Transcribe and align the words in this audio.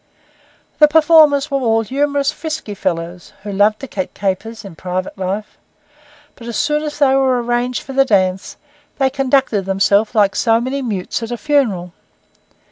The 0.79 0.87
performers 0.87 1.51
were 1.51 1.59
all 1.59 1.83
humorous, 1.83 2.31
frisky 2.31 2.73
fellows, 2.73 3.33
who 3.43 3.51
loved 3.51 3.79
to 3.81 3.87
cut 3.87 4.15
capers 4.15 4.65
in 4.65 4.73
private 4.75 5.15
life; 5.15 5.59
but 6.33 6.47
as 6.47 6.57
soon 6.57 6.81
as 6.81 6.97
they 6.97 7.13
were 7.13 7.39
arranged 7.39 7.83
for 7.83 7.93
the 7.93 8.03
dance, 8.03 8.57
they 8.97 9.11
conducted 9.11 9.65
themselves 9.65 10.15
like 10.15 10.35
so 10.35 10.59
many 10.59 10.81
mutes 10.81 11.21
at 11.21 11.29
a 11.29 11.37
funeral. 11.37 11.93